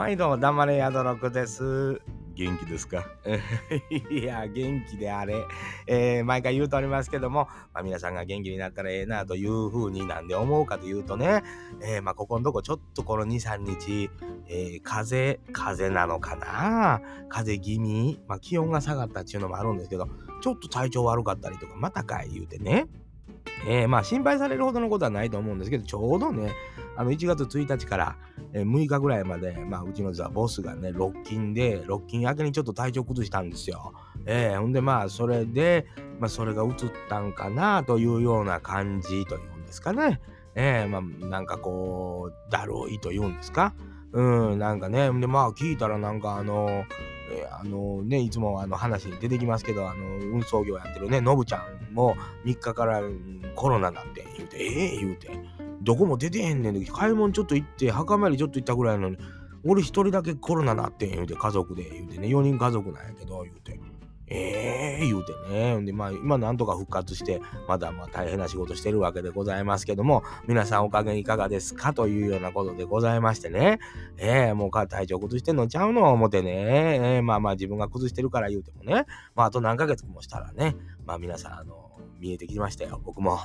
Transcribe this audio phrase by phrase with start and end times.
[0.00, 2.00] 毎度黙れやどろくです。
[2.34, 3.04] 元気ですか？
[4.10, 5.34] いや、元気であれ。
[5.86, 11.42] えー毎回言うとおりますけども、まあ、皆さんが元気になったらええなというふうになんで思うかというとね、
[11.82, 14.08] えーまあ、ここのとこちょっとこの2、3日、
[14.48, 17.02] えー風、風なのかな？
[17.28, 20.08] 風邪気味、まあ、気温が下がったっていうのもあるんですけど、
[20.40, 22.86] ちょっと体調悪かったりとか、またかい言うてね。
[23.68, 26.52] えーまあ心配されるほどのことはないと思うんですけど、ちょうどね、
[27.00, 28.16] あの1月1日から
[28.52, 33.94] 6日ぐらいまで、まあ、うちの実はボスがね、ロッキンで、ロッキン明けにちょっと体調崩したんですよ。
[34.26, 35.86] えーほんでまあ、それで、
[36.18, 36.74] まあ、それが移っ
[37.08, 40.20] たんかなというような感じというんですかね。
[40.54, 43.72] えーまあ、なんかこう、だるいというんですか。
[44.12, 46.84] うん、なんかね、でまあ聞いたらなんかあの、
[47.50, 53.00] あのね、いつもあの話に出てきますけど、あの運送業やってるね、のぶちゃんも3日から
[53.54, 55.30] コロナなんて言うて、ええー言うて、
[55.82, 59.18] どこも出てへんねんで、買い物ちょっと行って、墓参りちょっと行ったぐらいなのに、
[59.64, 63.80] 俺一人だけコロナなってん言うて、家族で言うてね、4人家族なんやけど、言うて。
[64.32, 65.82] ええ言うてね。
[65.84, 73.80] で、まあ、今なんとか復活して、まだまあ大変な仕事してるわけでございますけども、皆さんお加減いかがですかというようなことでございましてね。
[74.18, 76.50] ええもう体調崩してんのちゃうの思ってね。
[76.52, 79.04] ええまあまあ自分が崩してるから言うてもね。
[79.34, 83.00] まああと何ヶ月もしたらね、まあ皆さん、あの、見えてきましたよ。
[83.04, 83.40] 僕も。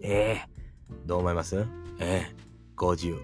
[0.00, 0.61] ええ
[1.06, 1.66] どう思います？
[1.98, 2.42] ええ
[2.76, 3.16] 50。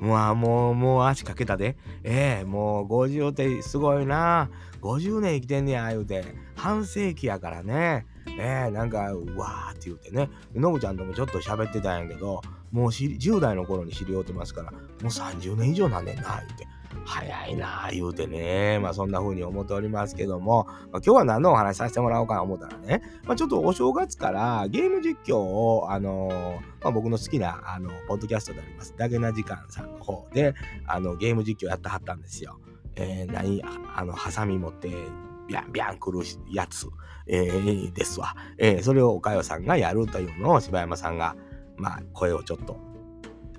[0.00, 1.76] まあ もう、もう足かけたで。
[2.04, 4.48] ええもう50ってすごいな。
[4.80, 6.24] 50年生きてんねや、言うて。
[6.56, 8.06] 半世紀やからね。
[8.38, 10.30] ええなんか、うわーって言うてね。
[10.54, 16.66] のぶちゃんともちょっと喋ってたんやけど、もう知り10代の頃に知り合うてますから、もう30年以上なんねんな、言うて。
[17.10, 18.78] 早いなあ言うてね。
[18.78, 30.54] まあそんな風に思っておりますけども、まあ、今日は何のお話させてもらおうかな思ったらね、まあ、ちょっとお正月からゲーム実況を、あのーまあ、僕の好きな、あの、ポッドキャストであります、ダゲな時間さんの方で、
[30.86, 32.60] あの、ゲーム実況やってはったんですよ。
[32.96, 34.88] えー、何、ああの、ハサミ持って、
[35.48, 36.20] ビャンビャン来る
[36.52, 36.86] やつ、
[37.26, 38.36] えーですわ。
[38.56, 41.36] えーそれをおかよさんがやるというのを柴山さんが、
[41.76, 42.89] まあ、声をちょっと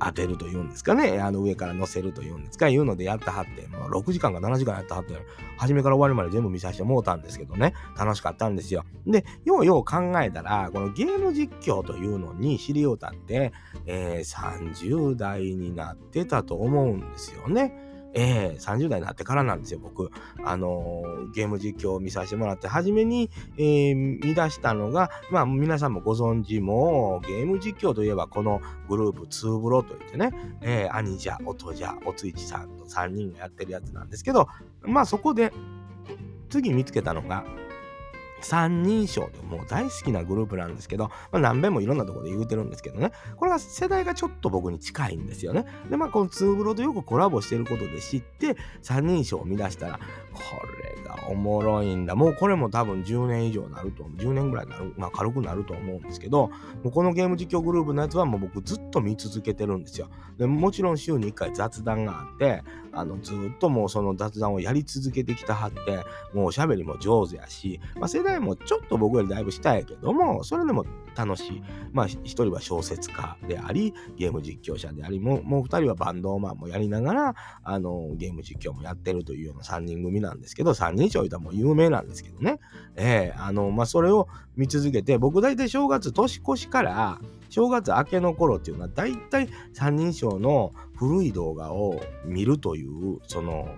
[0.00, 5.14] 当てるというんですかね、あの上から乗せるというんですか、いうのでやったはって、もう6時間か7時間やったはって、
[5.56, 8.84] 初めから終わりまで全部見させてもうたんですけどね、楽しかったんですよ。
[9.06, 13.52] で、ようよう考えたら、このゲーム実況というのに知りようたって、
[13.86, 17.87] えー30代になってたと思うんですよね。
[18.14, 20.10] えー30代になってからなんですよ、僕。
[20.44, 30.30] あのーゲーム実況を見させてもらって、初めに、えー見出したのが、まあ皆さんもご存知も、ゲーム実況といえばこのグループ、ツーブロといってね、
[30.60, 34.48] えー、兄じゃ、音じゃ、おついちさんと3人がやってるやつなんですけど、
[34.82, 35.52] まあそこで、
[36.48, 37.44] 次見つけたのが、
[38.40, 45.66] 三人称でもう大好きなグループなんですけど、まあ、何遍もいろんなところで言うてるんですけどね、これが世代がちょっと僕に近いんですよね。
[45.90, 50.00] で、まあ、このツーブロとよくコラボしてることで知って、三人称を生み出したら、
[50.38, 52.14] これがおもろいんだ。
[52.14, 54.16] もうこれも多分10年以上なると思う。
[54.16, 56.48] 10年ぐらいになる、まあ、軽くなると思うんですけど、
[56.82, 60.08] もうこのゲーム実況グループのやつはもう僕ずっと見続けてるんですよ。
[60.38, 62.62] でもちろん週に1回雑談があって、
[62.92, 70.84] あのずっともうその雑談をやり続けてきたはって、もうおしゃべりも上手やし、まあ、世代もちょっと僕よりだいぶ下やけども、それでも
[71.18, 71.62] 楽しい。
[71.92, 77.34] まあ一人は小説家であり、ゲーム実況者であり、もうもう二人はバンドマンもやりながら、
[77.64, 82.60] あのゲーム実況もやってるというような3人組なんですけど、3人称いたらもう有名なんですけどね。
[82.94, 93.68] ええあの、まあ、それを見続けて、僕大体正月年越しから、正月明けの頃っていうのは、大体三人称の古い動画を見るという、その、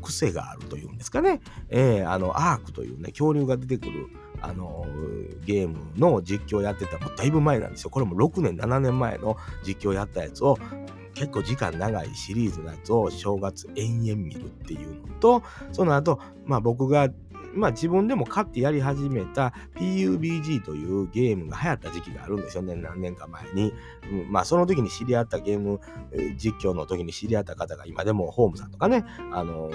[0.00, 1.40] 癖があるというんですかね。
[1.68, 4.08] えー、あの、アークというね、恐竜が出てくる、
[4.42, 4.86] あの
[5.44, 7.90] ゲームの実況やってたもうだいぶ前なんですよ。
[7.90, 10.58] これも6年、7年前の実況やったやつを、
[11.14, 17.08] 結構時間長いシリーズのやつを正月延々見るっていうのと、その後、まあ僕が
[17.58, 23.72] まあ自分でも買ってやり始めた PUBG というゲームが流行った時期があるんですよね、何年か前に。
[24.10, 25.80] うんまあその時に知り合ったゲーム
[26.36, 29.70] 実況の時に知り合った方が今でもホームさんとかね、あの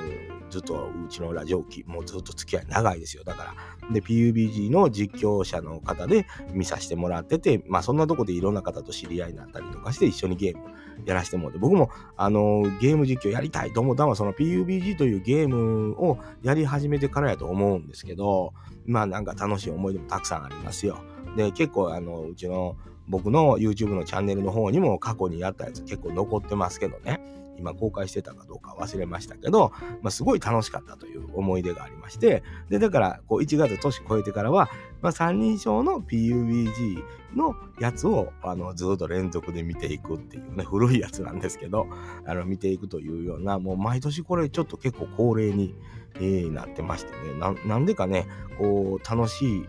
[0.50, 3.24] ずっとうちのラジオ機、もうずっと付き合い長いですよ。
[3.24, 3.91] だから。
[3.91, 10.63] で、PUBG の実況者の方で見させてもらってて、まあそんなとこでいろんな方と知り合いになったりとかして一緒にゲーム
[11.06, 18.53] やらせてもらって、僕もあのゲーム実況やりたいと思ったのはその PUBG というゲームをやり始めてからやと思ううんですけど、
[18.85, 20.97] まあなんか楽しい思い出もたくさんありますよ。
[21.37, 22.75] で、結構あの、うちの
[23.07, 27.19] 僕の YouTube のチャンネルの方にも過去にやったやつ結構残ってますけどね。
[27.57, 29.71] 今公開してたかどうか忘れましたけど、
[30.01, 34.69] まあ、すごい楽しかったという思い出がありまして、で、だから、こう1月年越えてからは、
[35.01, 37.03] まあ、三人称の PUBG
[37.35, 41.88] のやつをあのずっと連続で見ていくっていうね、古いやつなんですけど、
[42.25, 45.75] あの見ていくというような、もう毎年これちょっと結構恒例に、
[46.15, 48.27] えー、なってましてねな、なんでかね、
[48.57, 49.65] こう楽しい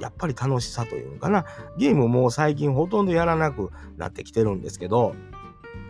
[0.00, 1.44] やっぱり楽しさというのかな。
[1.76, 5.14] ゲームも最近ほとんどやらなくなってきてるんですけど、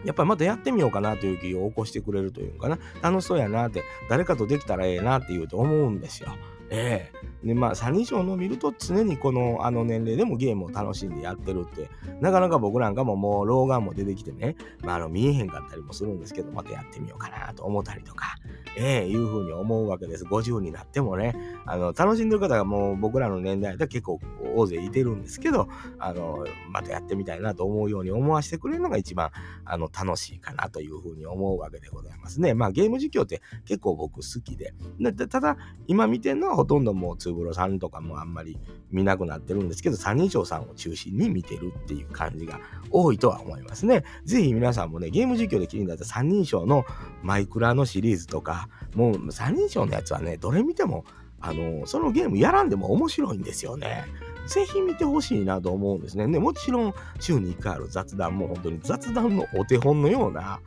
[0.05, 2.79] やっぱりまたやってみようかなという気を起こしてくれるというかな。
[3.03, 6.31] 楽しそうやなって、誰かとできたらええなって言うと思うんですよ。
[6.71, 11.89] ええでまあ3人称の見ると常にこのあの年齢でもゲームを楽しんでやってるって
[12.21, 18.37] なかなか僕なんかももう老眼も出てきてね、まあ、あの見えへんかったりもするんですけどまたやってみようかなと思ったりとか、
[18.77, 20.25] ええいうふうに思うわけです。
[20.25, 24.21] 50になってもねあの楽しんでる方がもう僕らの年代で結構
[24.57, 25.69] 大勢いてるんですけど
[25.99, 29.31] あのまたやってみたいなと思うように思わせてくれるのが一番
[29.65, 32.55] あの楽しいかなというふうに思うわけでございますね。
[32.55, 34.75] まあゲーム実況って結構僕好きで。
[35.29, 35.57] ただ
[35.87, 38.59] 今見てるのはほとんどもうつぶろさんとかもあんまり
[38.91, 42.61] 見なくなってるんですけど、三人称さんを中心に見てるっていう感じが
[42.91, 44.05] 多いとは思いますね。
[44.25, 46.85] ぜひ皆さんもね、ゲーム実況で気になった三人称の
[47.23, 51.05] マイクラのシリーズとか、もう三人称のやつはね、どれ見ても、
[51.41, 54.05] あの、そのゲームやらんでも面白いんですよね。
[54.49, 56.27] ぜひ見てほしいなと思うんですね。
[56.27, 60.61] でもちろん週に1回ある雑談も本当に雑談のお手本のような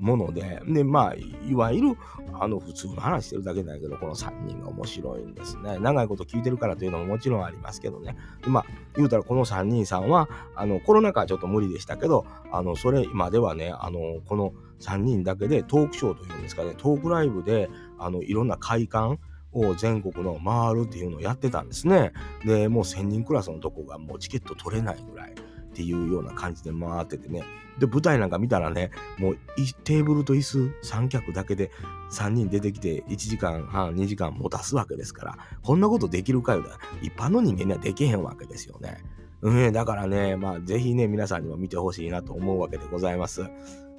[0.00, 1.96] もので、で、まあ、いわゆる
[2.34, 5.78] あの普通の話してるだけだけど、この3人が面白いんですね。
[5.78, 8.16] 長いこと聞いてるからというのももちろんありますけどね。
[8.42, 8.64] でまあ、
[8.96, 19.18] 言うたらこの3人さんは、あのコロナ禍はちょっと無理でしたけど、あのそれまではね、あのこの3人だけでトークショーというんですかね、トークライブであのいろんな会館、
[19.60, 22.12] を全国の回るっていうのをやってたんですね。
[22.44, 25.34] で、もう1000人クラスのとこがもうチケット取れないぐらいっ
[25.72, 27.44] ていうような感じで回っててね。
[27.78, 29.38] で、舞台なんか見たらね、もう
[29.84, 31.70] テーブルと椅子三脚だけで
[32.10, 36.64] 3人出てきて1時間半、2時間もたすわけですから、こんなことできるかよ
[37.02, 39.04] 一般の人間にはできへんわけですよね。
[39.40, 43.42] うん、だからね、まあ、ぜひね、皆さんにも見てほしいなと思うわけでございます。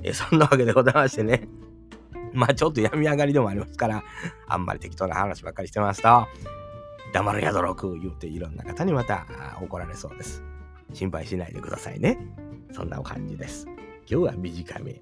[0.03, 1.47] えそんなわけでございましてね。
[2.33, 4.03] まあちょっと病み上がりでもありますから、
[4.47, 6.27] あんまり適当な話ばっかりしてますと、
[7.13, 9.25] 黙るやどろく言うていろんな方にまた
[9.61, 10.43] 怒られそうです。
[10.93, 12.17] 心配しないでくださいね。
[12.71, 13.65] そんな感じです。
[14.09, 15.01] 今日は短め。